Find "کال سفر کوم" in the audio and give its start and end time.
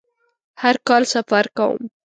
0.87-1.77